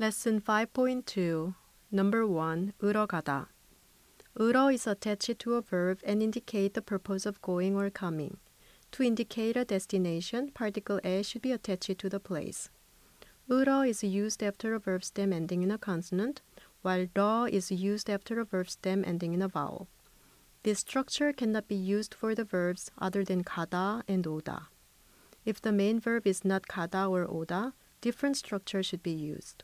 Lesson 0.00 0.40
5.2 0.40 1.54
Number 1.92 2.26
1 2.26 2.72
으러 2.82 3.06
가다 3.06 3.48
으러 4.38 4.72
is 4.72 4.86
attached 4.86 5.38
to 5.38 5.56
a 5.56 5.60
verb 5.60 5.98
and 6.02 6.22
indicate 6.22 6.72
the 6.72 6.80
purpose 6.80 7.26
of 7.26 7.42
going 7.42 7.76
or 7.76 7.90
coming. 7.90 8.38
To 8.92 9.02
indicate 9.02 9.58
a 9.58 9.66
destination, 9.66 10.52
particle 10.52 11.00
a 11.04 11.22
should 11.22 11.42
be 11.42 11.52
attached 11.52 11.98
to 11.98 12.08
the 12.08 12.18
place. 12.18 12.70
으러 13.50 13.86
is 13.86 14.02
used 14.02 14.42
after 14.42 14.74
a 14.74 14.78
verb 14.78 15.04
stem 15.04 15.34
ending 15.34 15.62
in 15.62 15.70
a 15.70 15.76
consonant, 15.76 16.40
while 16.80 17.04
러 17.14 17.46
is 17.52 17.70
used 17.70 18.08
after 18.08 18.40
a 18.40 18.46
verb 18.46 18.70
stem 18.70 19.04
ending 19.04 19.34
in 19.34 19.42
a 19.42 19.48
vowel. 19.48 19.86
This 20.62 20.78
structure 20.78 21.34
cannot 21.34 21.68
be 21.68 21.76
used 21.76 22.14
for 22.14 22.34
the 22.34 22.44
verbs 22.44 22.90
other 22.96 23.22
than 23.22 23.44
가다 23.44 24.04
and 24.08 24.24
오다. 24.24 24.68
If 25.44 25.60
the 25.60 25.72
main 25.72 26.00
verb 26.00 26.26
is 26.26 26.42
not 26.42 26.68
가다 26.68 27.10
or 27.10 27.26
오다, 27.26 27.74
different 28.00 28.38
structure 28.38 28.82
should 28.82 29.02
be 29.02 29.12
used. 29.12 29.62